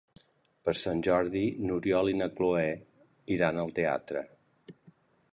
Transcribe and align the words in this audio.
Per 0.67 0.73
Sant 0.77 1.01
Jordi 1.07 1.43
n'Oriol 1.65 2.09
i 2.13 2.15
na 2.21 2.27
Cloè 2.39 2.63
iran 3.35 3.61
al 3.65 3.69
teatre. 3.81 4.25